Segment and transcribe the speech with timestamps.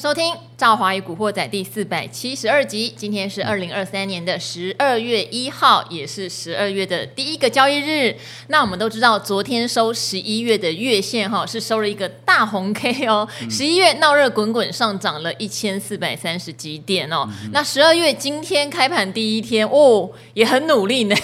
[0.00, 2.92] 收听《赵华与古惑仔》第四百七十二集。
[2.94, 8.14] 今天是二零二三年的十二月一号，也是十二月的第一个交易日。
[8.48, 13.26] 那我们都知道，昨天收十一月的月线哈，是收了一个大红 K 哦。
[13.48, 17.26] 十一月闹热滚滚，上涨了一千四百三十几点哦。
[17.52, 21.16] 那十二月今天开盘第一天哦，也很努力呢，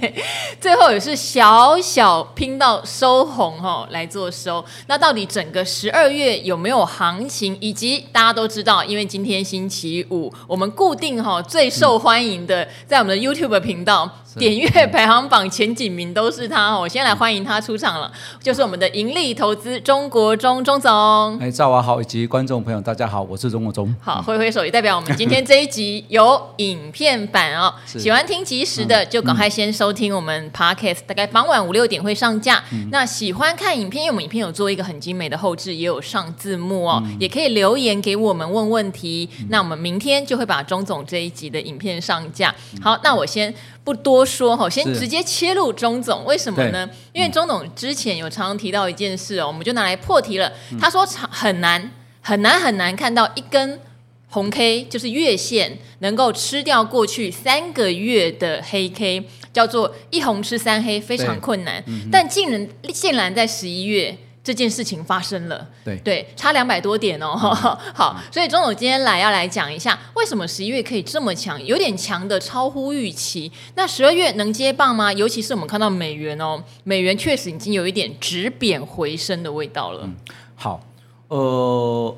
[0.58, 4.64] 最后也是小小拼到收红哈来做收。
[4.86, 7.54] 那到底整个十二月有没有行情？
[7.60, 14.10] 以及大家都知道，因为今天星期五，我们固定哈最受欢迎的，在我们的 YouTube 频道。
[14.40, 18.10] 点阅排行榜前几名都是他，我先来欢迎他出场了，
[18.40, 21.38] 就是我们的盈利投资中国中钟总。
[21.40, 23.92] 哎，赵娃好，以及观众朋友大家好，我是钟国忠。
[24.00, 27.74] 好，挥挥手也代表我们今天这一集有影片版哦。
[27.84, 32.62] 喜欢听即时的就赶快先收听我们 Podcast，大概傍晚五六点会上架。
[32.92, 39.28] 那喜欢看影片，因为我们影片有做一个很精美的后置，也有上字幕哦，也可以留言给我们问问题。
[39.48, 42.54] 那我们明天就会把钟总这一集的影片上架。
[42.80, 43.52] 好，那我先。
[43.88, 46.86] 不多说哈，先直接切入钟总，为什么呢？
[47.14, 50.52] 因为钟总之前有常常提到一件事哦，我们就拿来破题了。
[50.78, 53.80] 他说很难很难很难看到一根
[54.28, 61.82] 红 K，就是月线能够吃掉过去三个月的黑 K，叫做一红吃三黑，非常困难。
[62.12, 64.18] 但竟然竟然在十一月。
[64.48, 67.38] 这件事情发生了，对对，差两百多点哦。
[67.38, 73.52] 嗯、 好，所以钟总今天来要来讲一下，为什么十一月可以这么强，有点强的超乎预期。
[73.74, 75.12] 那十二月能接棒吗？
[75.12, 80.00] 尤其是我们看到美元哦，美元确实已经有一点止贬回升的味道了。
[80.04, 80.16] 嗯、
[80.54, 80.80] 好，
[81.28, 82.16] 呃。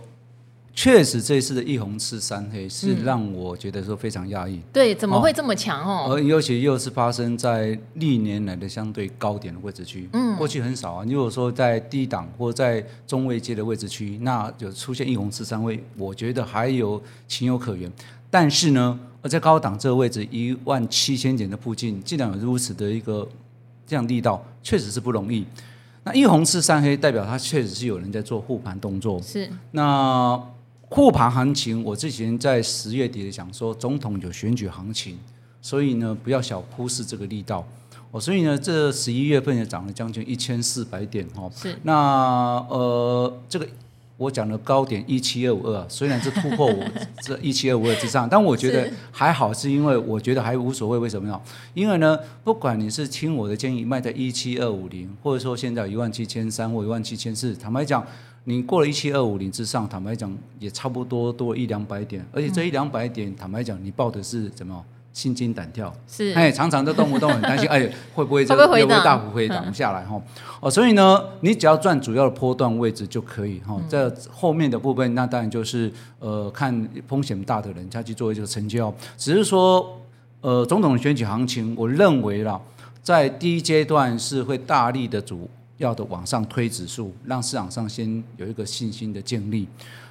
[0.72, 4.54] 确实，这一次的一红吃三黑是让我觉得说非常压抑。
[4.54, 6.14] 嗯、对，怎么会这么强哦？
[6.14, 10.08] 而尤其又是发生在历年来的相对高点的位置区。
[10.12, 11.04] 嗯，过去很少啊。
[11.06, 17.90] 如果说在低档或在中位阶的位置区，那就出现一红吃三黑，我觉得还有情有可原。
[18.30, 23.28] 但是呢，而在高档这个位置一万七千点的附近，竟然有如此的一个
[23.86, 25.44] 这样力道，确实是不容易。
[26.04, 29.20] 那一红吃三黑，代表它确实是有人在做护盘动作。
[29.20, 30.40] 是那。
[30.92, 35.16] 护盘行情，我之前在十月底的讲说，总统有选举行情，
[35.62, 37.64] 所以呢，不要小忽视这个力道。
[38.10, 41.48] 哦，所以呢，这十一月份也涨了将近一千四百点哦。
[41.54, 41.78] 是。
[41.84, 41.94] 那
[42.68, 43.64] 呃，这个
[44.16, 46.84] 我讲的高点一七二五二，虽然是突破我
[47.22, 50.98] 这 一七二五二之上，但我觉得还好，是因为我觉得还无所谓。
[50.98, 51.40] 为什么呢？
[51.72, 58.04] 因为呢，不管你是听我的建议卖在一七二五零，或者说现在一万七千三或一万七千四，坦白讲。
[58.44, 65.94] 你过了一七二五零之上，坦白讲也差不多多一两百点，而且这一两百点，坦白讲你抱的是怎么心惊胆跳？
[66.08, 70.16] 是，哎，常常都 动不动很担心，哎，会不会这个会不会大幅回档下来哈？
[70.60, 73.78] 哦、嗯，所以呢，你只要赚主要的波段位置就可以哈。
[73.88, 78.92] 这、嗯、后面的部分，那当然就是呃，看风险大的人他去做一个成交。
[79.18, 80.00] 只是说，
[80.40, 82.58] 呃，总统选举行情，我认为啦，
[83.02, 85.48] 在第一阶段是会大力的主。
[85.80, 89.66] 要的往上推指数，让市场上先有一个信心的建立。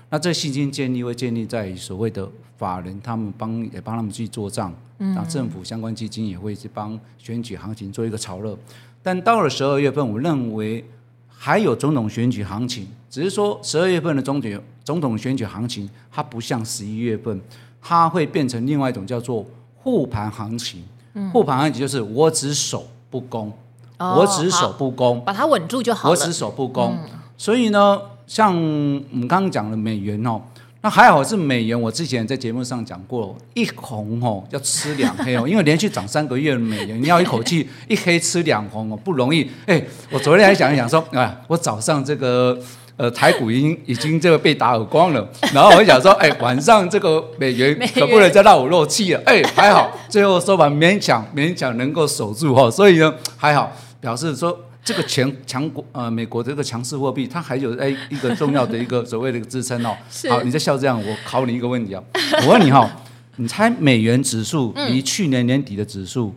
[0.09, 8.57] 那这信心建立会建立在所谓的法人，他们帮也帮他们去做账，那政府相关基金也会去帮选举行情做一个炒热。
[9.03, 10.83] 但到了十二月份，我认为
[11.27, 17.39] 还有总统选举行情，只是说十二月份的总统总统选举行情，它不像十一月份，
[17.79, 20.83] 它会变成另外一种叫做护盘行情。
[21.31, 23.53] 护盘行情就是我只守不攻。
[23.99, 26.11] 我只守不攻，把它稳住就好了。
[26.11, 30.41] 我只守不攻，嗯、所以呢，像我们刚刚讲的美元哦，
[30.81, 31.79] 那还好是美元。
[31.79, 39.49] 我之前在节目上讲过，一红哦要吃两黑哦， 因为连续涨三个月的美元，你要一口气 一黑吃两红哦不容易。
[39.65, 42.57] 哎，我昨天还想一想说，啊， 我早上这个。
[42.99, 59.95] 呃，台股已经已经这个被打耳光了，然后我想说，哎，晚上这个美元可不能再让我漏气了，哎，还好，最后收盘勉强勉强能够守住哈，所以呢还好，表示说这个强强国呃美国这个强势货币它还有哎一个重要的一个所谓的一个支撑哦。
[60.29, 62.03] 好，你在笑这样，我考你一个问题啊，
[62.45, 62.89] 我问你哈，
[63.37, 66.33] 你猜美元指数离去年年底的指数，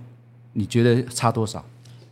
[0.54, 1.64] 你觉得差多少？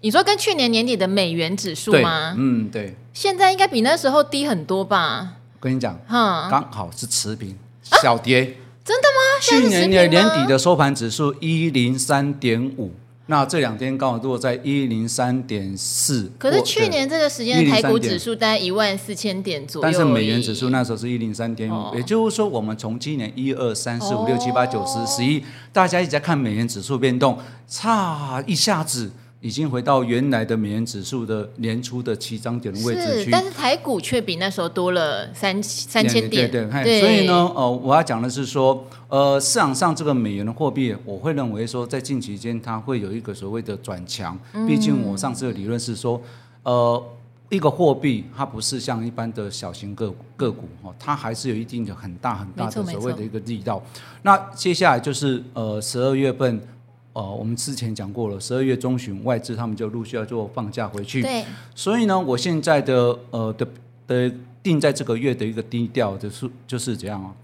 [0.03, 2.35] 你说跟去年年底的美元指数吗？
[2.39, 2.97] 嗯，对。
[3.13, 5.35] 现在应该比那时候低很多吧？
[5.59, 8.41] 我跟你讲，哈，刚好是持平，小跌。
[8.41, 8.49] 啊、
[8.83, 9.19] 真的吗？
[9.43, 12.95] 去年年年底的收盘指数一零三点五，
[13.31, 16.31] 那这两天刚好落在一零三点四。
[16.37, 25.43] 可是去年这个时间的台股指数大概一万四千点左右，但是美元指数那时候是一零三点五，也就是说，我们从今年一二三四五六七八九十十一，
[25.73, 27.39] 大家一直在看美元指数变动，
[27.69, 29.13] 差一下子。
[29.43, 36.51] 已经回到原来的美元指数的年初的起涨点的位置去，但是台股却比那时候多了三三千点。
[36.51, 44.39] 对对对，所以呢，呃，我要讲的是说，呃，市场上这个美元的货币，我会认为说，在近期间它会有一个所谓的转强。
[44.69, 46.21] 毕竟我上次的理论是说，
[46.65, 47.03] 呃，
[47.49, 53.83] 一个货币它不是像一般的小型个个股哈，它还是有一定的很大很大的所谓的一个力道。
[54.21, 56.61] 那接下来就是呃十二月份。
[57.13, 61.21] 哦、呃，我们之前讲过了，十二月中旬外资他们就陆续要做放假回去。
[61.23, 61.45] 对。
[61.75, 63.67] 所以呢，我现在的呃的
[64.07, 67.35] 的定在这个月的一个低调就是就是这样啊。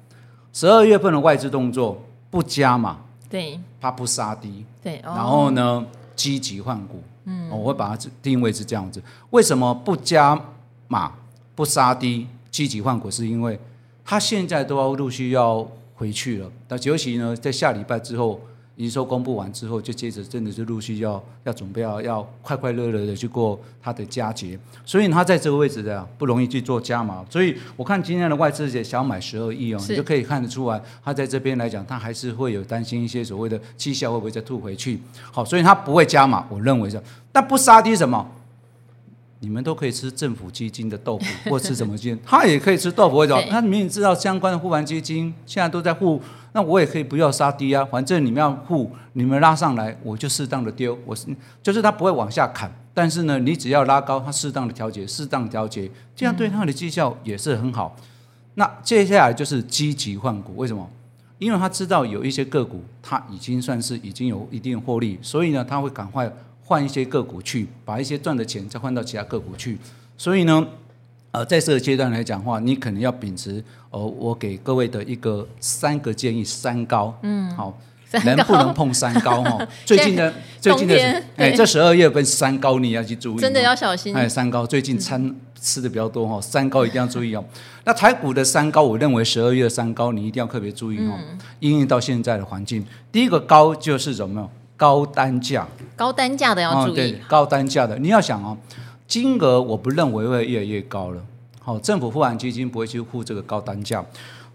[0.53, 2.99] 十二月份的外资动作不加码，
[3.29, 4.99] 对，它不杀低，对。
[4.99, 5.85] 哦、然后呢，
[6.15, 9.03] 积极换股，嗯、哦，我会把它定位是这样子。
[9.31, 10.41] 为什么不加
[10.87, 11.13] 码
[11.57, 13.11] 不杀低，积极换股？
[13.11, 13.59] 是因为
[14.05, 16.49] 它现在都要陆续要回去了。
[16.69, 18.41] 那尤其呢，在下礼拜之后。
[18.77, 35.01] 营收公布完之后，就接着真的是陆续要要准备要要快快乐乐的去过他的佳节，所以他在这个位置的不容易去做加码，所以我看今天的外资也想买十二亿哦，你就可以看得出来，他在这边来讲，他还是会有担心一些所谓的绩效会不会再吐回去，
[35.33, 37.01] 好，所以他不会加码，我认为是，
[37.33, 38.31] 但不杀低什么，
[39.41, 43.43] 你们都可以吃政府基金的豆腐， 或吃什么基金，他也可以吃豆腐，为什么？
[43.51, 46.21] 它明明知道相关的护盘基金现在都在护。
[46.53, 51.27] 那我也可以不要杀低啊，反正你们要护，你们拉上来，我就适当的丢，我是
[51.63, 57.95] 就是他不会往下砍，但是呢，你只要拉高，他适当的调节，适当调节，这样对他的绩效也是很好。
[58.55, 60.89] 那接下来就是积极换股，为什么？
[61.39, 66.33] 因为他知道有一些个股，它已经算是已经有一定获利，所以呢，他会赶快
[66.67, 69.79] 换一些个股去，把一些赚的钱再换到其他个股去，
[70.19, 70.67] 所以呢。
[71.33, 77.77] 呃，在这个阶段来讲的话，你可能要秉持呃，我给各位的一个三个建议，三高，嗯，好，
[78.25, 79.69] 能不能碰三高 哈？
[79.85, 80.95] 最近的最近的
[81.37, 84.17] 哎，这十二月份三高你要去注意，真的要小心。
[84.17, 87.45] 哎，三高最近餐吃的比较多哈，三高一定要注意哦。
[87.85, 91.19] 那台股的三高，我认为十二月三高你一定要特别注意哦。
[91.61, 94.49] 因应到现在的环境，第一个高就是什么？
[94.77, 97.99] 高单价，高单价的要注意，对，高单价的。
[97.99, 98.57] 你要想哦。
[99.09, 101.23] 金额我不认为会越来越高了，
[101.61, 104.05] 好，政府护盘基金不会去护这个高单价，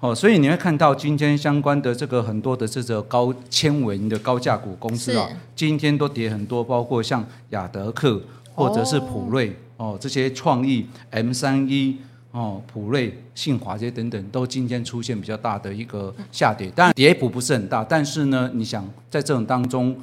[0.02, 8.22] 哦，所以你会看到今天相关的这个很多的这个高纤维的高价股公司啊，今天都跌很多，包括像亚德克
[8.54, 9.56] 或者是普瑞。
[9.78, 11.98] 哦，这些创意 M 三一
[12.32, 19.96] 哦，普瑞、信华这些等等，都今天出现比较大的一个下跌，当然跌幅不是很大，但是呢，你想在这种当中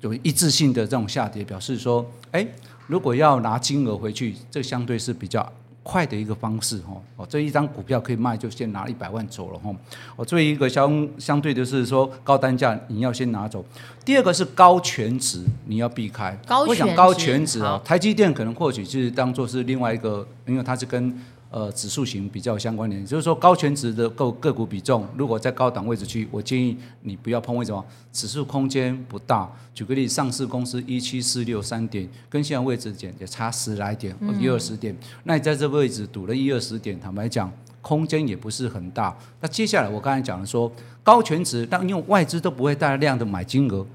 [0.00, 2.46] 有一致性的这种下跌，表示说，哎。
[2.88, 5.50] 如果要拿金额回去，这相对是比较
[5.84, 7.00] 快的一个方式哈。
[7.16, 9.70] 哦，这一张股票可以卖，就先拿一百万走了哈。
[10.16, 13.64] 哦，作为一个相相对的是说高单价，你要先拿走。
[14.04, 16.36] 第二个是高全值，你要避开。
[16.44, 16.82] 高权值。
[16.82, 21.16] 我想高全值啊，台积电可能或许就是当做是另外一个，因为它是跟。
[21.52, 27.54] 呃，指数型比较相关联，就是说高权值的个个股比重，如果在高档位置区，我建议你不要碰。
[27.54, 27.84] 为什么？
[28.10, 29.46] 指数空间不大。
[29.74, 34.96] 举个例，上市公司一七四六三点，跟现在位置点也差十来点，一二十点。
[35.24, 37.52] 那你在这个位置赌了一二十点，坦白讲，
[37.82, 39.14] 空间也不是很大。
[39.42, 40.72] 那接下来我刚才讲了说，
[41.02, 43.86] 高权值，但因为外资都不会大量的买金额，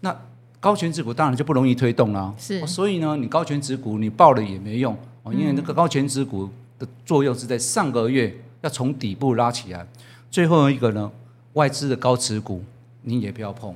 [0.00, 0.14] 那
[0.60, 2.34] 高权值股当然就不容易推动了。
[2.36, 2.66] 是。
[2.66, 6.50] 所以呢，你高权值股你报了也没用哦，因为那个高权值股。
[6.78, 9.86] 的作用是在上个月要从底部拉起来，
[10.30, 11.10] 最后一个呢，
[11.54, 12.62] 外资的高持股
[13.02, 13.74] 你也不要碰，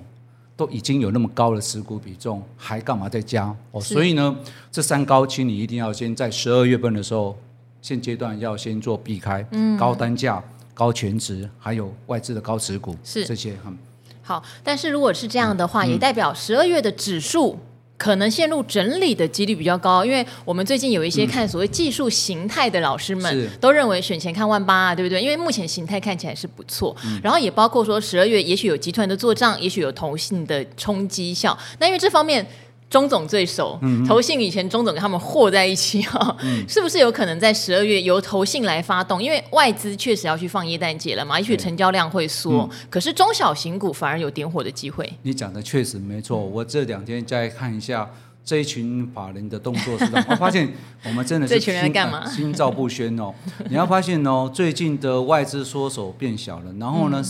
[0.56, 3.54] 都已经有那么高的持股比重，还干嘛再加？
[3.70, 4.36] 哦，所以呢，
[4.70, 7.36] 这三高，请你一定要先在十二月份的时候，
[7.80, 10.42] 现阶段要先做避开，嗯，高单价、
[10.74, 13.76] 高全值，还有外资的高持股，是这些，嗯，
[14.22, 14.42] 好。
[14.62, 17.58] 但是如果是这样的话，嗯，也代表十二月的指数。
[18.02, 25.22] 可能陷入整理的几率比较高，因为我们最近有一些看所谓技术形态的老师们，都认为选前看万八啊，对不对？
[25.22, 32.44] 因为目前形态看起来是不错，然后也包括说十二月也许有集团的做账，也许有同信的冲击效，那因为这方面。
[32.92, 39.20] 钟总最熟，投信以前钟总跟他们和在一起哈，嗯、 是不是有可能在十二月由投信来发动？
[39.22, 45.10] 因为外资确实要去放耶诞节了嘛，也许成交量会缩，嗯、可是中小型股反而有点火的机会。
[45.22, 48.10] 你讲的确实没错，我这两天再看一下
[48.44, 50.22] 这一群法人的动作，是吧？
[50.28, 50.70] 我发现
[51.04, 52.28] 我们真的是心干嘛？
[52.28, 53.32] 心照不宣哦。
[53.70, 57.24] 你要发现哦，最近的外资缩手变小了，然后呢，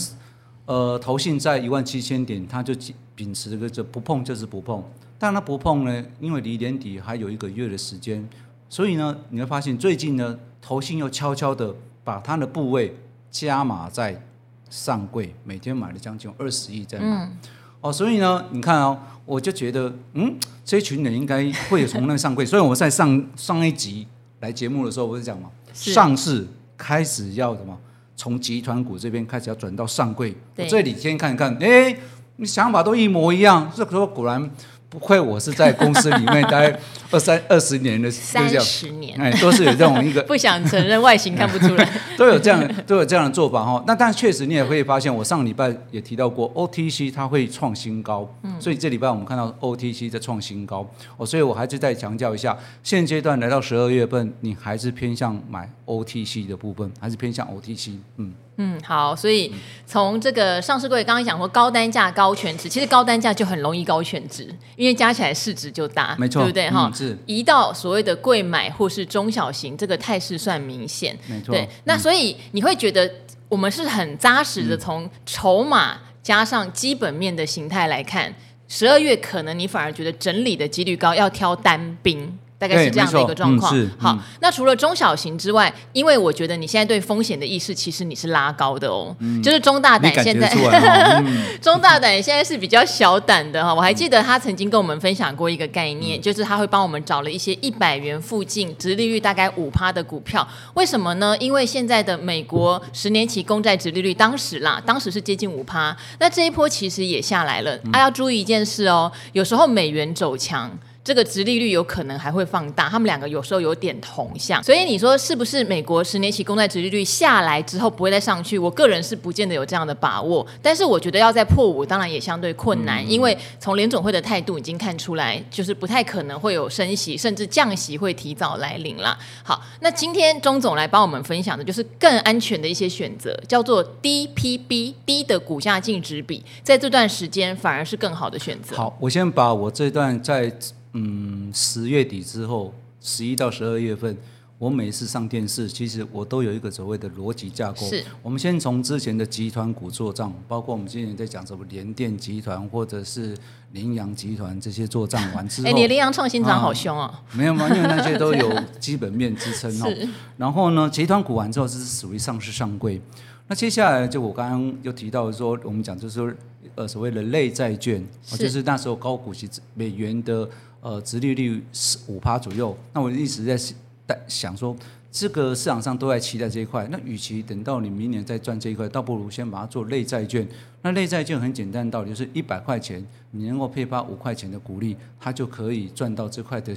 [0.67, 2.75] 嗯、呃，投信在一万七千点，他就
[3.15, 4.83] 秉持个这不碰就是不碰。
[5.23, 8.29] 但它不碰呢，因为离年底还有一个月的时间，
[8.69, 12.93] 所以呢，你会发现最近呢，投信又悄悄的把它的部位
[13.31, 14.21] 加码在
[14.69, 17.05] 上柜，每天买了将近二十亿在买。
[17.07, 17.39] 嗯、
[17.83, 22.45] 哦，所以呢，你看哦，我就觉得，嗯，这群人应该会有从那上柜。
[22.45, 24.09] 所以我在上上一集
[24.41, 26.45] 来节目的时候，我是讲嘛， 上市
[26.77, 27.79] 开始要什么，
[28.17, 30.35] 从集团股这边开始要转到上柜。
[30.57, 31.97] 我这里先看一看，哎，
[32.35, 34.51] 你想法都一模一样，这时候果然。
[34.93, 36.79] 不愧我是在公司里面待
[37.11, 43.83] 二三二十年的，三十年，哎，都是有这种一个 不想承认外形看不出来， 都有这样都有这样的做法哈。
[43.87, 58.35] 那但确实你也可以发现，我上礼拜也提到过，OTC 它会创新高，嗯，所以这礼拜我们看到 OTC 在创新高，哦，所以我还是再强调一下，现阶段来到十二月份，你还是偏向买 OTC 的部分，还是偏向 OTC，嗯。
[58.65, 59.53] 嗯，好，所以
[59.85, 66.71] 从这个上市柜刚刚讲说高单价高权值，其实高单价就很容易高权值，因为加起来市值就大，没错，对不对？
[66.71, 67.19] 哈、嗯，是。
[67.27, 71.53] 移到所谓的贵买或是中小型，这个态势算明显，没错。
[71.53, 73.11] 对，那所以你会觉得
[73.49, 78.33] 我们是很扎实的从筹码加上基本面的形态来看，
[78.69, 82.39] 十二月可能你反而觉得整理的几率高，要挑单兵。
[82.63, 83.77] 大概是这样的一个状况。
[83.77, 89.13] 嗯、好，那除了中小型之外，因为我觉得你现在对风险的意识其实你是拉高的哦。
[89.19, 91.27] 嗯、就是中大胆现在，嗯、
[91.61, 93.75] 中大胆现在是比较小胆的哈。
[93.75, 100.47] 我还记得他曾经跟我们分享过一个概念，嗯、就是他会帮我们找了一些一百元附近殖利率大概五趴的股票。
[100.75, 101.37] 为什么呢？
[101.41, 107.77] 因为现在的美国十年期公债殖利率当时啦，当时是接近五趴，那这一波其实也下来了。
[107.93, 110.71] 啊，要注意一件事哦，有时候美元走强。
[111.05, 118.57] 这个殖利率有可能还会放大，他们两个有时候有点同向，所以你说是不是美国十年期公债殖利率下来之后不会再上去？
[118.57, 129.19] 我个人是不见得有这样的把握，但是我觉得要再破五，当然也相对困难，因为从联总会的态度已经看出来，就是不太可能会有升息，甚至降息会提早来临了。
[129.43, 138.77] 好，那今天钟总来帮我们分享的就是更安全的一些选择，叫做 DPB 低的股价净值比，在这段时间反而是更好的选择。
[138.77, 140.55] 好，我先把我这段在。
[140.95, 144.17] 嗯，十月底之后，十一到十二月份，
[144.59, 147.87] 我每次上电视，其实我都有一个所谓的逻辑架构。
[147.89, 153.35] 是，我们先从之前的集团股做账，包括我们今年在讲什么联电集团或者是
[153.73, 157.05] 羚羊集团这些做账完之后， 哎，你的羚羊创新涨好凶哦。
[157.05, 157.69] 啊、没有吗？
[157.75, 159.89] 因为那些都有基本面支撑哦。
[159.91, 163.01] 是然后呢，集团股完之后是属于上市上柜。
[163.49, 166.33] 那接下来就我刚刚又提到说，我们讲就是说，
[166.75, 168.07] 呃，所谓的类债券，
[168.39, 170.47] 就是那时候高股息美元的。
[170.83, 173.57] 呃，殖利率是五趴左右，那我一直在
[174.05, 174.77] 在想说，
[175.13, 176.85] 这个市场上都在期待这一块。
[176.91, 180.45] 那与其等到你明年再赚这一块，倒不如先把它做类债券。
[180.83, 186.75] 那类债券很简单道理，就是一百块钱，你能够配发五块钱的股利，它就可以赚到这块的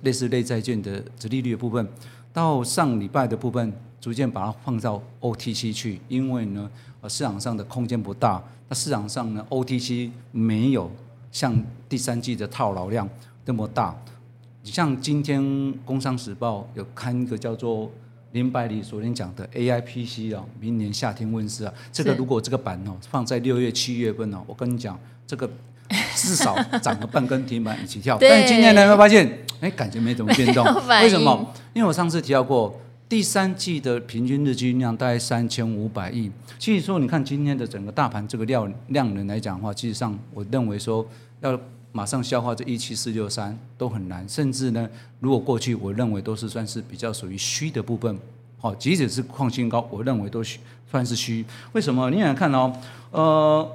[0.00, 1.86] 类似类债券的殖利率的部分。
[2.32, 6.70] 到上礼拜的部分，逐渐把它放到 OTC 去，因为呢，
[7.02, 8.42] 呃，市场上的空间不大。
[8.68, 10.90] 那市场上呢，OTC 没有
[11.30, 13.08] 像第三季的套牢量。
[13.44, 13.96] 那么大，
[14.62, 15.40] 你像今天
[15.84, 17.88] 《工商时报》有看一个叫做
[18.32, 21.72] 林百里昨天讲的 AIPC 啊，明年夏天问世啊。
[21.92, 25.48] 这个如果这个板哦放在六月七月份哦，我跟你讲，这个
[26.16, 28.18] 至少涨个半根停板一起跳。
[28.20, 30.64] 但是今天呢，会发现哎，感觉没怎么变动。
[30.88, 31.54] 为什么？
[31.72, 32.76] 因为我上次提到过，
[33.08, 36.30] 第三季的平均日均量大概三千五百亿。
[36.58, 41.06] 其实说，你看今天的整个大盘这个量量能来讲的话，其实上我认为说
[41.40, 41.58] 要。
[41.92, 44.86] 马上消化这一七四六三都很难，甚至呢，
[45.18, 48.18] 如果过去我认为都是算是比较属于虚的部分，
[48.58, 50.44] 好，即使是创新高，我认为都
[50.90, 51.42] 算是虚。
[51.72, 52.10] 为什么？
[52.10, 52.70] 你想看哦，
[53.12, 53.66] 呃，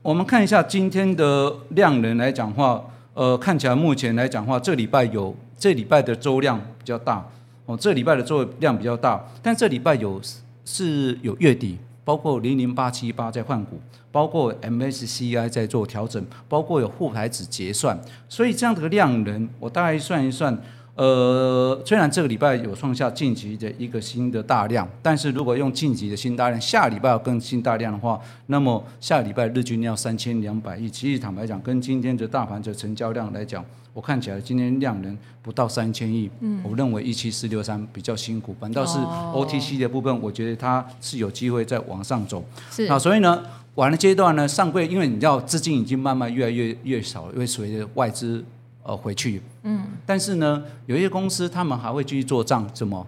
[0.00, 7.22] 我们看一下今天的量能来讲话，呃，看起来目前来讲话，这礼拜有这礼拜的周量比较大，
[7.66, 10.20] 哦，这礼拜的做量比较大，但这礼拜有
[10.64, 11.78] 是有月底。
[12.06, 13.80] 包括零零八七八在换股，
[14.12, 20.56] 包括 MSCI 在做调整，包括有沪台子结算，所以这样的量能，我大概算一算，
[20.96, 33.64] 呃，虽然这个礼拜有创下晋级的一个新的大量，但是如果用晋级的新大量，下礼拜要更新大量的话，那么下礼拜日均要三千两百亿，其实坦白讲，跟今天的大盘的成交量来讲。
[33.92, 42.44] 我看起来今天量能不到三千亿，嗯，我认为一七四六三比较辛苦，反倒是 OTC 的部分，我觉得它是有机会再往上走。
[42.70, 43.42] 是，那所以呢，
[43.76, 48.44] 晚的阶段呢，上柜，因为你知道资金已经慢慢越来越越少，因为随着外资
[48.86, 53.06] 呃回去，嗯，但是呢，有一些公司他们还会继续做账，怎么？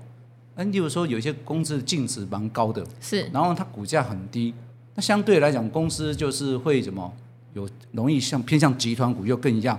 [0.57, 4.53] 嗯，例如说有一些公司净值蛮高的，是，然后它股价很低，
[4.95, 7.13] 那相对来讲，公司就是会怎么
[7.55, 9.79] 有容易像偏向集团股又更一样。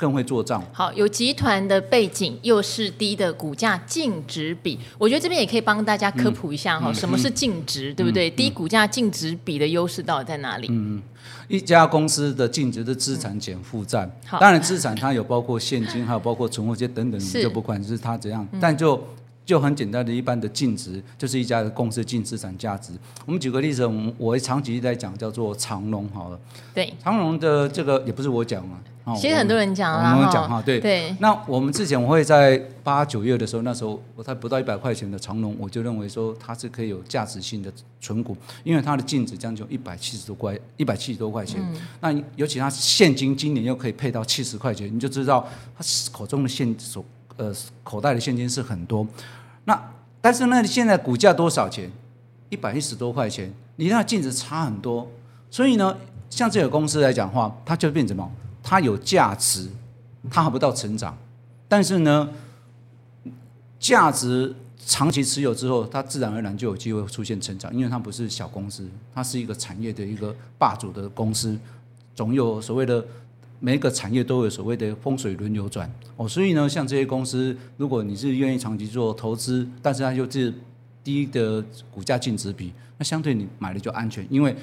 [0.00, 0.64] 更会做账。
[0.72, 8.30] 好，有集团的背景，又是低的股价净值比，我觉得这边也可以帮大家科普一下哈，嗯、什么是净值，嗯、对不对？
[8.30, 10.68] 嗯、低股价净值比的优势到底在哪里？
[10.70, 11.02] 嗯，
[11.50, 18.98] 一家公司的净值的资产减负债，嗯、当然资产它有包括现金，还有包括存货这些等等，你就不管是它怎样，嗯、但就。
[19.44, 22.92] 就很简单的一般的净值，就是一家的公司净资产价值。
[23.26, 26.38] 我们举个例子，我们我长期在讲叫做长荣好了。
[26.72, 28.62] 对，长荣的这个也不是我讲
[29.04, 31.16] 啊，其实很多人讲啊，我们讲哈，对对。
[31.18, 41.60] 那我们之前我会在八九月的时候，那时候我才不到一百块钱的长隆，我就认为说它是可以有价值性的存股，因为它的净值将近一百七十多块，一百七十多块钱。
[41.60, 47.04] 嗯、那尤其它现金今年又可以配到七十块钱，你就知道它口中的现手
[47.40, 47.50] 呃
[47.82, 49.06] 口袋的现金是很多。
[49.64, 51.90] 那但是呢，现在股价多少钱？
[52.50, 55.08] 一百一十多块钱，你那净值差很多。
[55.50, 55.96] 所以呢，
[56.28, 58.30] 像这个公司来讲话，它就变什么？
[58.62, 59.68] 它有价值，
[60.28, 61.16] 它还不到成长。
[61.68, 62.28] 但是呢，
[63.78, 64.54] 价值
[64.84, 71.56] 长期持有之后，它自然而然就有机会出现成长，因为它不是小公司，它是一个产业的一个霸主的公司，
[72.14, 73.02] 总有所谓的。
[73.62, 80.52] 每一个产业都有所谓的风水轮流转哦，所以呢，像这些公司，如果你是愿意长期做投资，但是它又是
[81.04, 84.56] 低的股价净值比，那相对你买的就安全，因为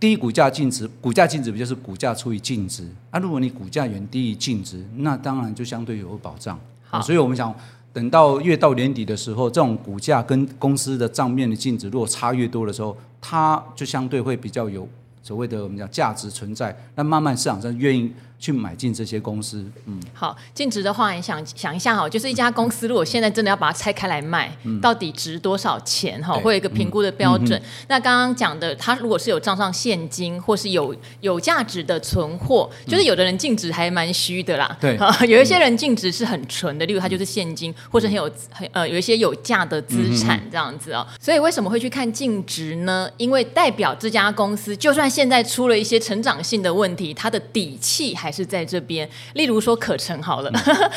[0.00, 2.82] 低股价净值，股价净值比就是股价除以净值。
[3.12, 6.58] 那、啊、如果你股价远低于净值，那当然就相对有保障。
[6.90, 7.54] 好、哦，所以我们想
[7.92, 14.88] 等到越到年底的时候，这种股价跟公司的账面的净值如果差越多的时候，它就相对会比较有。
[15.24, 26.34] 所谓的我们讲价值存在，那慢慢市场上愿意去买进这些公司，嗯，好，净值的话，你想想一下哈，就是一家公司如果现在真的要把它拆开来卖，嗯、到底值多少钱哈？
[26.34, 27.60] 会有一个评估的标准。
[27.88, 41.06] 那刚刚讲的，它如果是有账上现金，或是有有价值的存货，就是有的人净值还蛮虚的啦，对、嗯， 有一些人净值是很纯的，例如它就是现金，或者很有很呃有一些有价的资产这样子哦。
[41.18, 43.08] 所以为什么会去看净值呢？
[43.16, 50.50] 因为代表这家公司就算现在出了一些成长性的问题，它的底气还是在这边，例如说可成好了，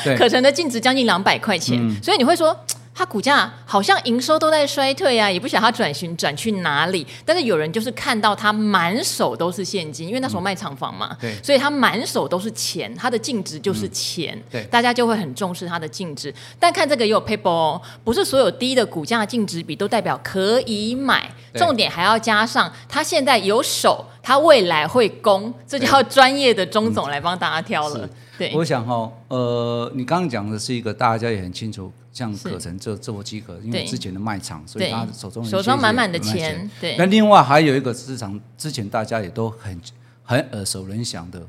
[0.05, 2.57] 嗯、 可成的净值将近两百块钱，嗯、所以你会说。
[2.97, 7.05] 它股价好像营收都在衰退啊，也不晓得它转型转去哪里。
[7.23, 16.33] 但是有人就是看到它满手都是现金，因为那时候卖厂房嘛，嗯、对，所以它满手都是钱，它的净值就是钱，嗯、对，大家就会很重视它的净值。
[16.59, 27.99] 但看这个也有 paper 哦，不是所有低的股价净值比都代表可以买，重点还要加上它现在有手，它未来会攻，这就要专业的钟总来帮大家挑了。
[28.01, 31.91] 嗯、对，我想哈、哦，呃，你刚刚讲的是一个大家也很清楚。
[32.13, 36.67] 像可成这这么饥渴，因为之前的卖场，所以他手中手中满满的钱。
[36.81, 39.79] 对，那另外还有一个市场，之前大家也都很
[40.23, 41.39] 很耳熟能详的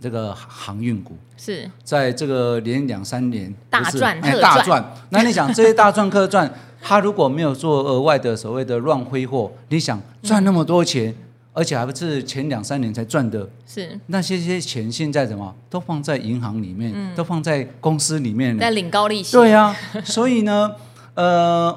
[0.00, 1.70] 这个航运股，是。
[1.84, 11.14] 在这个连两三年大赚特赚，那你想这些大赚特赚， 他如果没有做额外的所谓的乱挥霍，你想赚那么多钱？
[11.58, 19.32] 而且还不是前两三年才赚的，是那些些钱现在怎么都放在银行里面，嗯、都放在公司里面，在领高利息。
[19.32, 20.70] 对啊，所以呢，
[21.14, 21.76] 呃，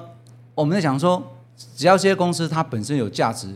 [0.53, 1.35] 我们在讲说，
[1.75, 3.47] 只要这些公司它本身有价值，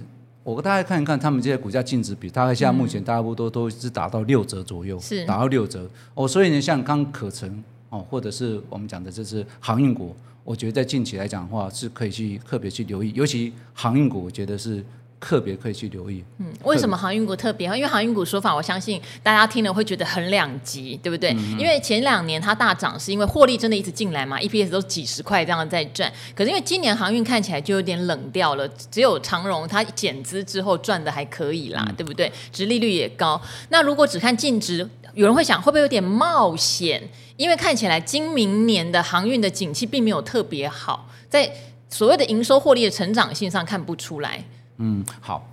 [0.43, 5.87] 我大概看一看他们这些股价净值比，大概现在目前大不多都是达到六折左右，是达到六折。
[6.15, 14.83] 哦，所以呢，像刚可成哦，或者是我们讲的这是航运股，我觉得在近期来讲的话，是可以去特别去留意，尤其航运股，我觉得是。
[15.27, 17.65] 特别可以去留意，嗯，为什么航运股特别？
[17.65, 21.31] 因为航运股说法，我相信大家听了会觉得很两极，对不对？
[21.31, 26.13] 嗯、因为前两年它大涨，是因为获利真的一直进来嘛，EPS 都几十块这样在赚。
[26.35, 32.31] 可是因为今年航运看起来就有点冷掉了，只有长荣它减资之后赚的还可以啦，嗯、对不对？
[32.51, 33.41] 殖利率也高。
[33.69, 37.01] 那如果只看净值，有人会想会不会有点冒险？
[37.35, 41.51] 因为看起来今明年的航运的景气并没有特别好，在
[41.89, 44.43] 所谓的营收获利的成长性上看不出来。
[44.77, 45.47] 嗯，好。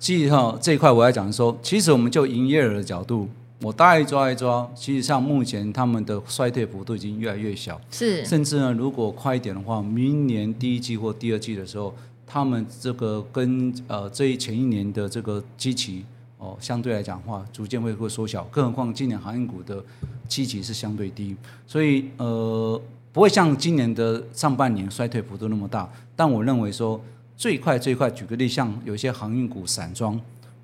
[0.00, 3.28] 其实哈这一块我要讲说，其实我们就营业额的角度，
[3.60, 8.24] 我大概抓一抓，其实上目前他们的衰退幅度已经越来越小，是。
[8.24, 11.92] 甚至呢，如果快一点的话，明年第一季或第二季的时候，
[12.24, 16.04] 他们这个跟呃这一前一年的这个基期
[16.38, 18.44] 哦，相对来讲的话，逐渐会会缩小。
[18.52, 19.84] 更何况今年航运股的
[20.28, 21.34] 基期是相对低，
[21.66, 22.80] 所以呃
[23.12, 25.90] 不会像今年的上半年衰退幅度那么大。
[26.14, 27.00] 但我认为说。
[27.38, 30.20] 最快最快，举个例，像有一些航运股散装，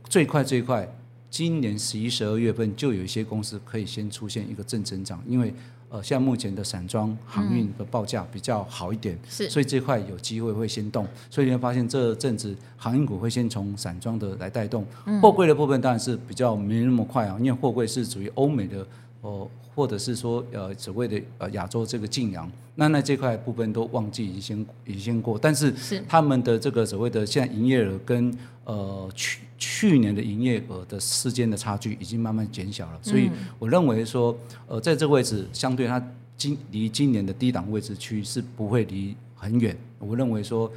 [0.09, 0.85] 最快最快，
[1.31, 5.55] 今年十一、十二月份就有一些公司可以先出现一个正增长，因为
[5.89, 14.85] 呃，像目前的散装航运的报价比较好一点，是，所以这块有机会会先动，所以你会发现这阵子航运股会先从散装的来带动，
[15.23, 18.85] 货柜的部分当然是比较没那么快啊，因为货柜是属于欧美的
[19.25, 19.51] 哦。
[19.77, 25.75] 或者是说，呃，所谓的呃亚洲这个晋阳，那那这块部分都忘记已经先已经先过，但是
[26.09, 28.33] 他们的这个所谓的现在营业额跟
[28.63, 36.01] 呃去去年的营业额的时间的差距已经慢慢减小了，所以我认为说，呃，在这个位置相对它
[36.37, 40.71] 今离今年的低档位置区是不会离很远，我认为说，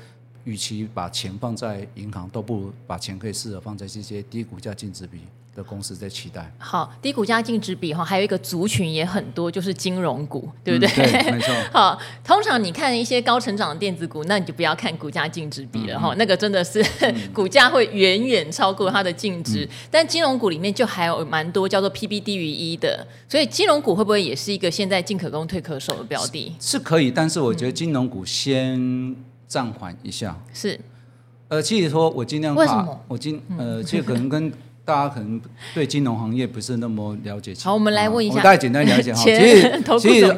[0.43, 5.19] 与其把钱放在银行，都不如把钱可以适合放在这些低股价净值比
[5.58, 6.54] 的公司在期待。
[6.60, 10.88] 好，低股价净值比哈，还有一个族群也很多，就是金融股，对不对？
[10.88, 11.52] 嗯、对，没错。
[11.74, 19.70] 好，通常你看一些高成长的电子股，那你就不要看股价净值比了哈、嗯，那个真的是、 嗯、股价会远远超过它的净值、嗯。
[19.89, 26.56] 但金融股里面就还有蛮多叫做 PB 低于一的，所以金融股会不会也是一个现在进可攻退可守的标的？
[26.60, 29.15] 是，是可以，但是我觉得金融股先
[29.48, 30.39] 暂缓一下。
[30.54, 30.80] 是，
[31.48, 34.54] 呃，其实说我尽量把我今呃，其实可能跟。
[34.88, 35.41] 大家可能
[35.73, 37.54] 对金融行业不是那么了解。
[37.62, 38.36] 好，我们来问一下。
[38.36, 39.21] 我大概简单了解哈。
[39.21, 40.38] 其实， 其实，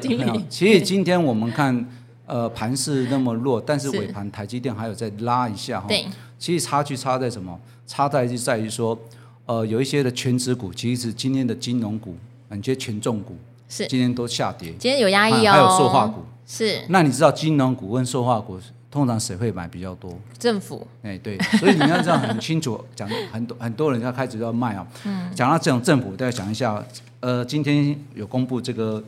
[0.50, 1.88] 其实今天我们看，
[2.26, 5.86] 呃，盘势那么弱，但是尾盘台积电还有再拉一下哈。
[5.88, 6.04] 对。
[6.40, 7.60] 其实差距差在什么？
[7.86, 8.98] 差在就在于说，
[9.46, 12.16] 呃，有一些的全值股，其实今天的金融股，
[12.52, 14.70] 一些权重股，是今天都下跌。
[14.80, 15.52] 今天有压抑哦。
[15.52, 16.24] 还有塑化股。
[16.48, 16.82] 是。
[16.90, 18.60] 那你知道金融股跟塑化股？
[18.92, 20.18] 通常谁会买比较多？
[20.38, 20.88] 政府。
[21.04, 24.88] 哎，对，所以你要这样很清楚 讲，很多很多人要开始要卖啊。
[25.06, 25.30] 嗯。
[25.36, 26.84] 讲到这种政府，大家讲一下。
[27.22, 29.04] 呃，今天有公布这个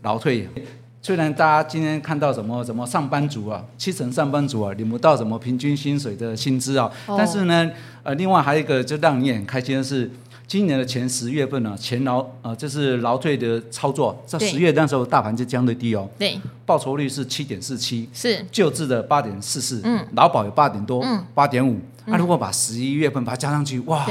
[0.00, 0.48] 劳退，
[1.02, 7.70] 虽然大家今天看到什么什么上班族啊，七成上班族啊领不到什么平均薪水的薪资啊，哦，但是呢，
[8.02, 10.10] 呃，另外还有一个就让你很开心的是。
[10.46, 18.44] 今年的前十月份呢、啊，前劳呃，这是劳退的操作，在十月那时候大盘就相对低哦，对，报酬率是七点四七，是。
[18.52, 24.06] 救治的八点四四，嗯，劳保有八点多，嗯，八点五，那如果把十一月份把它加上去，哇，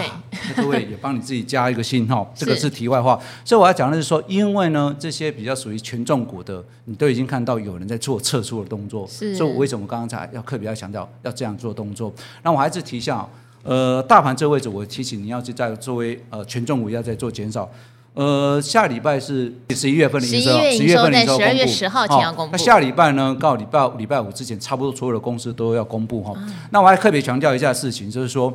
[0.55, 12.11] 各位也帮你自己加一个星号， 这个是题外话，所以我要讲的是说，因为呢，这些比较属于权重股的，你都已经看到有人在做撤出的动作，是，所以我为什么刚刚才要特别要强调要这样做动作？
[12.41, 13.25] 那我还是提一下。
[13.63, 17.69] 呃，大盘这个位置，我提醒你要去在作为呃权重股要再做减少。
[18.13, 22.51] 呃，下礼拜是十一月份的营收，十一月份的营收在十二月十号前要公布。
[22.51, 26.53] 那下礼拜呢，到礼拜礼拜五之前，差不多所有的公司都要公布哈、嗯。
[26.69, 28.53] 那我还特别强调一下事情，就是说，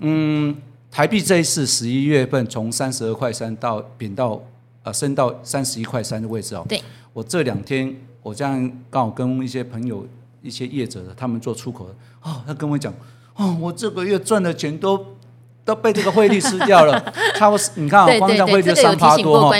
[0.00, 0.56] 嗯，
[0.90, 4.42] 台币这一次十一月份从三十二块三到贬到
[4.82, 6.64] 呃升到三十一块三的位置哦。
[6.68, 6.82] 对。
[7.12, 10.04] 我这两天我这样刚好跟一些朋友、
[10.42, 12.92] 一些业者的，他们做出口的，哦，他跟我讲。
[13.36, 15.04] 哦，我这个月赚的钱都
[15.64, 16.98] 都被这个汇率吃掉了。
[17.36, 19.52] 差不多，你看啊，光这汇率三趴多哈。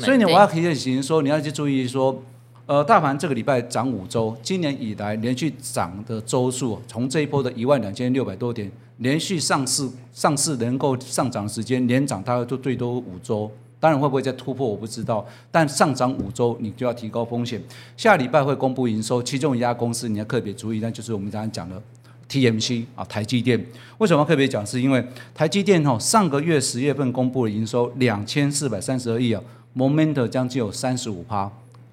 [0.00, 2.22] 所以呢，我要提醒说，你要去注意说，
[2.66, 13.50] 呃，大盘这个礼拜涨五周，今年以来连续涨的周数，从这一波的一万两千六百多点，连续上市上市能够上涨时间，连涨大概就最多五周。
[13.80, 17.62] 当然会不会再突破我不知道，但上涨五周你就要提高风险。
[17.96, 21.80] 下礼拜会公布营收，其中一家公司你要特别注意，那就是我们刚刚讲的。
[22.28, 23.64] TMC 啊，台积电
[23.98, 24.64] 为什么特别讲？
[24.66, 29.42] 是因为台积电哈上个月十月份公布的营收两千四百三十二亿啊
[29.76, 31.50] ，momentum 将近有三十五趴，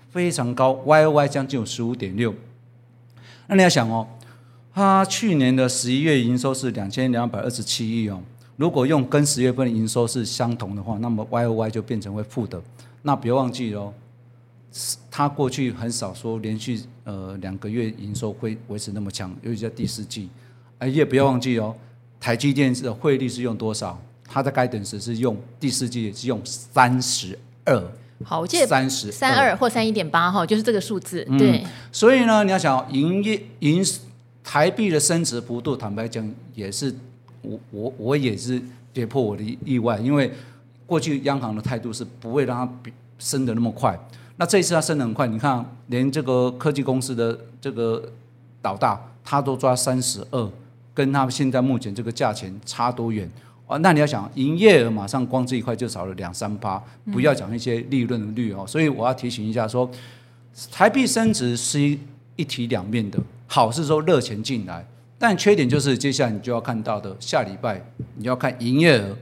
[0.09, 2.33] 非常高，YOY 将近有十五点六。
[3.47, 4.07] 那你要想哦，
[4.73, 8.21] 它去年的十一月营收是两千两百二十七亿哦，
[8.55, 12.61] 如果用跟十月份的营收是相同的话，那么 YOY 就变成为负的。
[13.03, 13.93] 那别忘记哦。
[15.09, 20.29] 他过去很少说连续呃两个月营收会维持那么强，尤其在第四季。
[20.79, 21.75] 哎，也不要忘记哦，
[22.19, 24.01] 台积电的汇率是用多少？
[24.25, 27.83] 它的 guidance 是用第四季是用三十二。
[28.23, 31.25] 好，我记得三十三二或三一点八哈，就是这个数字。
[31.37, 31.59] 对。
[31.59, 33.83] 嗯、所以呢，你要想营业营
[34.43, 36.95] 台币的升值幅度，坦白讲也是
[37.41, 38.61] 我我我也是
[38.93, 40.31] 跌破我的意外，因为
[40.85, 43.99] 过去央行的态度是不会让它比升得那么快。
[44.41, 48.03] 那这一次它升得很快，你看，连这个科技公司的这个
[48.63, 50.51] 老大，他都抓三十二，
[50.95, 53.29] 跟他们现在目前这个价钱差多远
[53.67, 53.77] 啊？
[53.77, 56.81] 那你要想，营业额马上光这一块就少了两三趴，
[57.13, 58.65] 不要讲一些利润率哦。
[58.65, 59.87] 所以我要提醒一下说，
[60.71, 61.99] 台币升值是一
[62.37, 64.83] 一体两面的，好是说热钱进来，
[65.19, 67.79] 但缺点就是接下来你就要看到的，下礼拜
[68.15, 69.15] 你要看营业额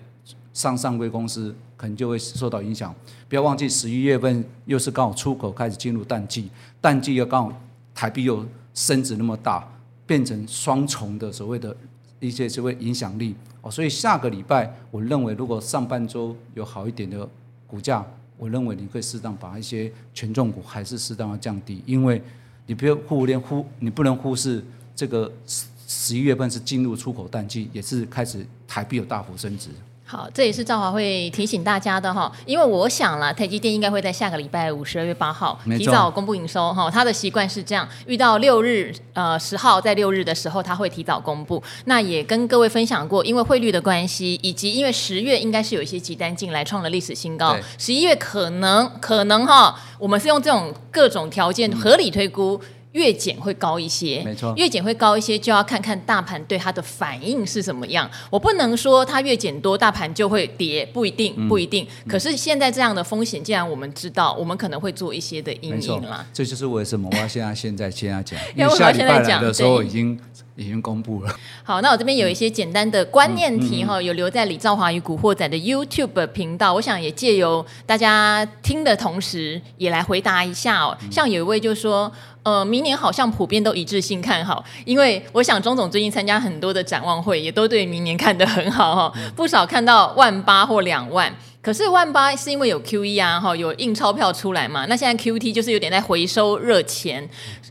[0.53, 1.53] 上上柜公司。
[1.80, 2.94] 可能就会受到影响。
[3.30, 6.50] 不要忘记，十一月份又是刚好出口开始进入淡季，
[6.82, 7.62] 淡季又刚好
[7.96, 9.65] 台币又升值那么大，
[10.06, 11.74] 变成双重的所谓的
[12.20, 13.72] 一些所谓影响力哦。
[13.72, 17.26] 所以下个礼拜，我认为如果上半周有好一点的
[17.65, 18.06] 股价，
[18.38, 22.22] 我认为你可以适当把一些权重股还是适当的降低，因为
[22.65, 24.62] 你不要忽略忽，你不能忽视
[24.94, 29.70] 这个十十一月份是进入出口淡季，也是开始台币有大幅升值。
[30.12, 36.89] 好，这也是赵华会提醒大家的哈，因为我想了，台积电应该会在下个礼拜五，十二月八号提早公布营收哈。
[36.89, 41.62] 他的习惯是这样，遇到六日，呃，十号在六日的时候，他会提早公布。
[41.86, 52.60] 那也跟各位分享过，因为汇率的关系，以及因为十月应该是有一些急单进来创了历史新高，十一月可能可能哈，我们是用这种各种条件合理推估。
[52.63, 58.10] 嗯月减会高一些，没错，月减会高一些，就要看看大盘对它的反应是怎么样。
[58.32, 61.86] 我不能说它月减多，大盘就会跌，不一定，不一定。
[62.04, 66.25] 嗯、可是现在这样的风险，既然我们知道，我们可能会做一些的因应啦。
[66.34, 70.19] 这就是为什么我要现在现在现在讲， 因为下礼拜来的时候已经
[70.56, 71.36] 已经公布了。
[71.63, 80.97] 好，那我这边有一些简单的观念题哈，有留在李兆华与古惑仔的 YouTube 频道，我想也借由大家听的同时，也来回答一下哦。
[81.12, 82.12] 像有一位就说。
[82.50, 91.32] 呃，明年好像普遍都一致性看好，因为我想钟总最近参加很多的展望会，也都对明年看得很好哈，不少看到万八或两万。
[91.62, 94.86] 可是万八是因为有 QE 啊，哈，有印钞票出来嘛。
[94.86, 97.30] 那现在 QT 就是有点在回收热钱，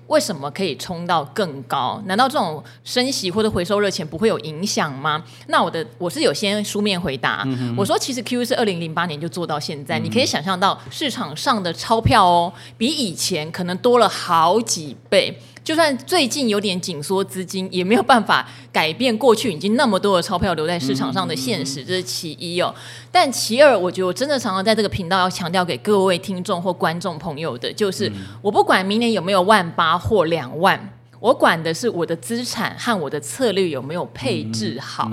[0.08, 2.00] 为什么可以冲到更高？
[2.04, 5.24] 难道这种升息或者回收热钱不会有影响吗？
[5.46, 15.40] 那我的我是有先书面回答，嗯、我说其实 QE 是二零零八年就做到现在，嗯、你可以想象到市场上的钞票哦，比以前可能多了好几倍。
[15.68, 22.74] 就算最近有点紧缩资金，也没有办法改变过去已经那么多的钞票留在市场上的现实，这是其一哦。
[23.12, 30.80] 但其二，我觉得我真的常常在这个频道要强调给各位听众或观众朋友的，就是我不管明年有没有万八或两万，
[31.20, 35.10] 我管的是我的资产和我的策略有没有配置好。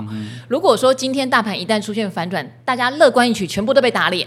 [0.48, 4.26] 如果说今天大盘一旦出现反转，大家乐观一曲，全部都被打脸。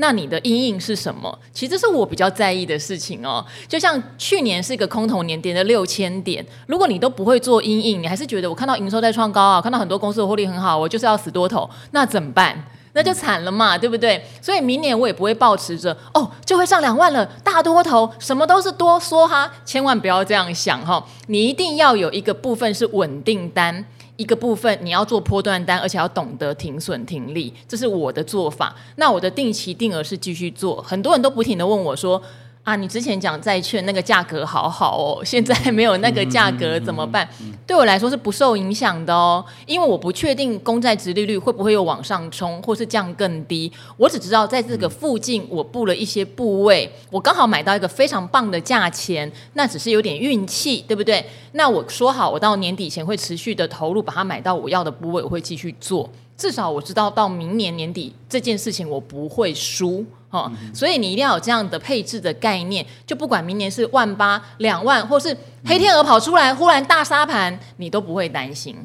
[0.00, 1.36] 那你的阴影是什么？
[1.52, 3.44] 其实是我比较在意的事情哦。
[3.66, 6.44] 就像去年是一个空头年，跌了六千点。
[6.66, 12.64] 如果你都不会做阴影，你还是觉得我看到营收在创高啊，看到很多公司的获利很好，我就是要死多头，那怎么办？
[12.92, 14.24] 那就惨了嘛，对不对？
[14.40, 21.04] 所以明年我也不会抱持着哦，就会上两万了，大多头，什么都是多说哈，千万不要这样想哈。
[21.26, 23.84] 你一定要有一个部分是稳定单。
[24.18, 28.76] 一个部分你要做波段单，而且要懂得停损停利，这是我的做法。
[28.96, 30.82] 那我的定期定额是继续做。
[30.82, 32.22] 很多人都不停的问我说。
[32.68, 37.26] 啊，你之前讲债券那个价格好好哦，现在没有那个价格怎么办？
[37.66, 43.72] 对我来说是不受影响的哦，因为我不确定公债殖利率会不会又往上冲，或是降更低。
[43.96, 51.24] 我只知道在这个附近我布了一些部位，我刚好买到一个非常棒的价钱，那只是有点运气，对不对？
[51.52, 56.10] 那我说好，我到年底前会持续的投入，把它买到我要的部位，我会继续做。
[56.38, 68.76] 至少我知道到明年年底这件事情我不会输，哦，所以你一定要有这样的配置的概念，就不管明年是万八、两万，或是黑天鹅跑出来忽然大杀盘，你都不会担心。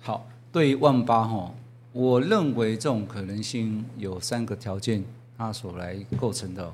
[0.00, 1.50] 好，对于万八哈，
[1.92, 5.02] 我认为这种可能性有三个条件，
[5.38, 6.70] 它所来构成的，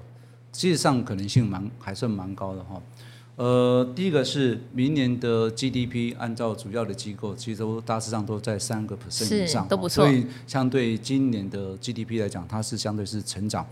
[0.52, 2.82] 事实上可能性蛮还算蛮高的哈。
[3.36, 10.04] 呃，第一个是明年的 GDP，按照主要的机构，其实都大致上都在三个 percent 以上，都不错。
[10.04, 13.66] 所以相对今年的 GDP 来讲，它是相对是成长。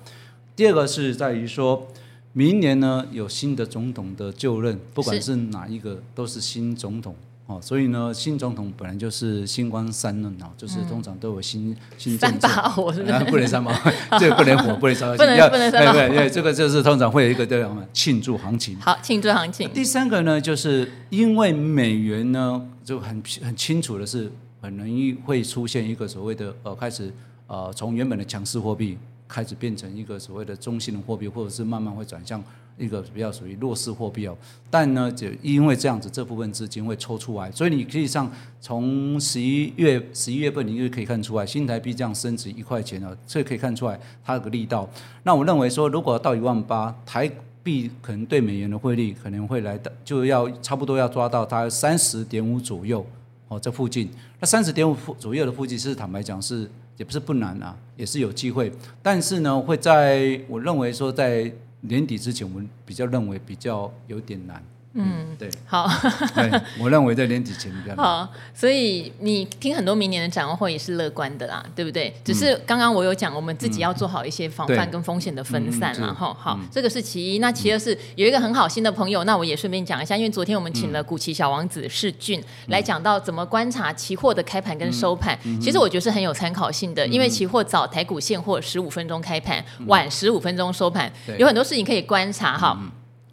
[0.57, 1.87] 第二个是在于说，
[2.33, 7.15] 明年呢有新的总统的就任，不管是哪一个，是都是新总统。
[7.47, 12.47] 哦，所以呢，新总统本来就是新官三任哦，就是通常都有新、嗯、新政策。
[12.47, 13.13] 三把火是不是？
[13.13, 15.17] 啊、不能三把火， 这个不能火，不能烧。
[15.17, 15.99] 不能不能三把火。
[15.99, 18.79] 对对对，这个就是通常会有一个叫什么庆祝行情。
[18.79, 19.69] 好，庆祝行情。
[19.75, 27.13] 第三个呢，就是因为美元呢就很很清楚的是，很容易会出现一个所谓的呃开始
[27.49, 32.43] 呃从原本的强势货币开始变成一个所谓的中性的货币，或者是慢慢会转向。
[32.79, 34.37] 一个比较属于弱势货币哦，
[34.71, 38.31] 但呢，就因为这样子，这部分资金会抽出来，所以你可以上
[38.61, 44.89] 从十一月十一月份，你就可以看出来，新台币这样升值一块钱了，这可以看出来它有个力道。
[45.23, 47.31] 那我认为说，如果到一万八，台
[47.63, 53.05] 币可能对美元的汇率可能会来到，就要差不多要抓到它三十点五左右
[53.49, 54.09] 哦，这附近。
[54.41, 61.53] 那三十点五左右的附近，是坦白讲是也不是不难啊，也是有机会，但是呢，会在我认为说在。
[61.83, 64.65] 年底之前，我们比较认为比较有点难。
[64.95, 65.89] 嗯，对，好，
[66.37, 72.15] 对，我认为在年底前比较好，所以你听很多明年的展望会也是乐观的啦，对不对？
[72.23, 76.09] 只是刚刚我有讲，我们自己要做好一些防范跟风险的分散啦。
[76.13, 77.39] 哈、嗯，好，这个是其一。
[77.39, 92.79] 那其二是有一个很好心的朋友，那我也顺便讲一下，因为昨天我们请了股期小王子世俊来讲到怎么观察期货的开盘跟收盘，其实我觉得是很有参考性的，因为期货早台股现货十五分钟开盘，晚十五分钟收盘，有很多事情可以观察哈。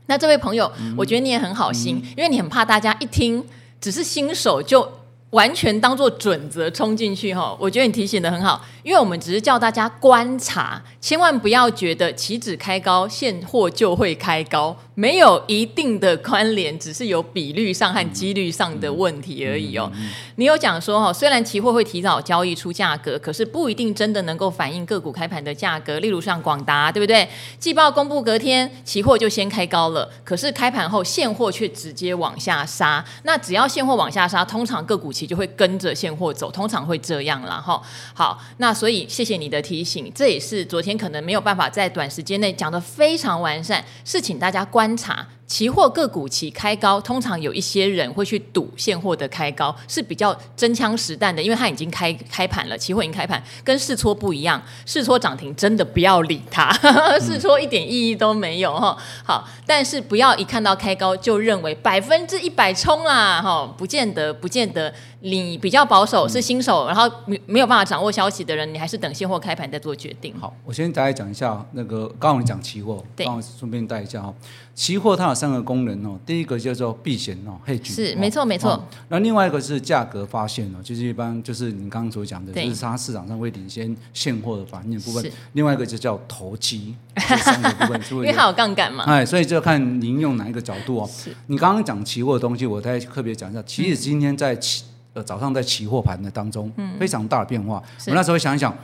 [0.10, 3.45] 那这位朋友，我觉得你也很好心，因为你很怕大家一听
[3.80, 4.91] 只是新手就
[5.30, 7.56] 完全当做准则冲进去哈。
[7.60, 14.76] 我觉得你提醒的很好，因为我们只是叫大家观察，千万不要觉得期指开高，现货就会开高。
[14.99, 19.89] 没有一定的关联，只是有比率上和几率上的问题而已哦。
[20.35, 25.99] 你有讲说哈，虽然期货会提早交易出价格，可是不一定真的能够反映个股开盘的价格。
[25.99, 27.25] 例如像广达，对不对？
[27.57, 33.01] 季报公布隔天，期货就先开高了，可是开盘后现货却直接往下杀。
[33.23, 37.81] 那只要现货往下杀，通常个股期就会跟着现货走，通常会这样啦哈。
[38.13, 44.88] 好，那所以谢谢你的提醒，这也是昨天可能没有办法在短时间内讲的非常完善，是请大家关。
[44.89, 54.62] 观察期货个股期开高，通常有一些人会去赌现货的开高，是比较真枪实弹的，因为它已经开开盘了，期货已经开盘，跟试错不一样。
[54.85, 56.71] 试错涨停真的不要理它，
[57.19, 58.95] 试错一点意义都没有哈。
[59.23, 64.93] 好，但是不要一看到开高就认为百分之一百冲啦哈，不见得，不见得。
[65.21, 70.33] 你比较保守，是新手，然后没没有办法掌握消息的人，你还是等现货开盘再做决定。
[70.39, 74.33] 好，我先大概讲一下那个，刚刚你讲期货，刚好顺便带一下哈。
[74.73, 78.84] 期货它有三个功能哦，第一个叫做避险哦，hedge 是没错没错。
[79.08, 85.32] 那另外一个是价格发现哦，就是一般就是你刚刚所讲的，就是它市场上会领先现货的反应的部分。
[85.54, 89.06] 另外一个就叫投机， 这三个部分，因为它有杠杆嘛。
[89.06, 91.10] 哎，所以就看您用哪一个角度哦。
[91.47, 93.63] 你刚刚讲期货的东西，我再特别讲一下。
[93.63, 97.82] 其实今天在期呃，早上在期货盘的当中，非常大的变化。
[98.08, 98.75] 我那时候想一想，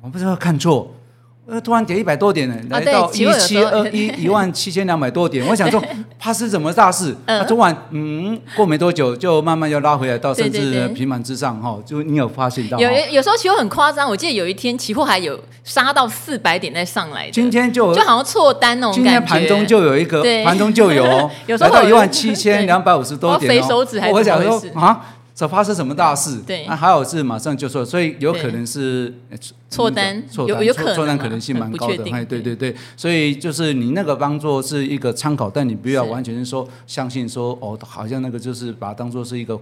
[0.00, 0.94] 我不知道看错，
[1.48, 5.46] 呃，突然跌一百多点呢，来到一七二一 一万七千两百多点。
[5.46, 5.80] 我想说，
[6.18, 7.14] 怕是什么大事？
[7.26, 11.78] 那昨晚嗯，过没多久就慢慢又拉回来，到甚至平盘之上哈。
[11.86, 12.76] 就你有发现到？
[12.78, 17.30] 有有时候期货很夸张，我记得有一天期货还有杀到四百点再上来。
[17.30, 18.90] 今天就就好像错单哦。
[18.92, 21.04] 今天盘中就有一个，盘中就有，
[21.60, 23.86] 来到一万七千两百五十多点哦。
[24.10, 25.12] 我想说啊。
[25.36, 26.40] 这发生什么大事？
[26.46, 29.12] 对，那还有是马上就说，所以有可能是
[29.68, 32.10] 错单，错有有可能错单可能性蛮高的。
[32.10, 39.60] 哎，对对对，所以就是你那个当做是一个参考，但你不要完全是说相信说哦，好像那个就是把它当做是一个。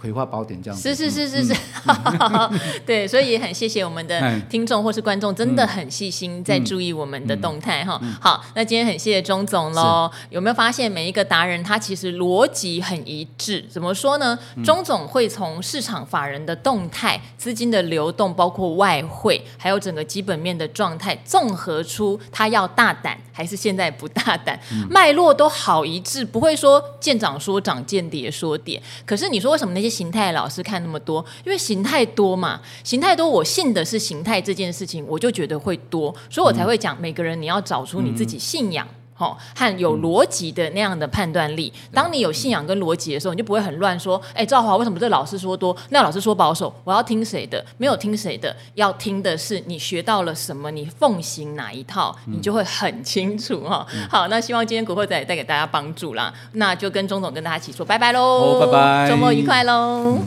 [0.00, 8.00] 葵花宝典这样子，是是是是是，嗯、 对，所以也很谢谢我们的听众或是观众，真的很细心在注意我们的动态哈。
[8.18, 10.10] 好，那今天很谢谢钟总喽。
[10.30, 13.62] 有没有发现每一个达人他其实逻辑很一致？
[13.68, 14.38] 怎么说呢？
[14.64, 24.58] 钟总会从市场法人的动态、资金的流动，包括外汇，还有整个基本面的状态，综合出他要大胆还是现在不大胆，
[24.88, 28.82] 脉络都好一致，不会说见涨说涨，见跌说跌。
[29.04, 29.89] 可是你说为什么那些？
[29.90, 38.86] 形态老师看那么多，因为形态多嘛，形态多，我信的是形态这件事情，我就觉得会多，所以我才会讲每个人你要找出你自己信仰。
[38.88, 41.70] 嗯哦，和有逻辑的那样的判断力。
[41.92, 44.20] 当你有信仰跟逻辑的时候，你就不会很乱说。
[44.32, 46.74] 哎，赵华，为什么这老师说多，那老师说保守？
[46.84, 47.62] 我要听谁的？
[47.76, 53.86] 没有听谁的，要听的是你学到了什么，你奉行哪一套，你就会很清楚哈。
[54.08, 56.32] 好，那希望今天古惑仔也带给大家帮助啦。
[56.52, 60.18] 那就跟钟总跟大家一起说拜拜喽，拜拜，周末愉快喽。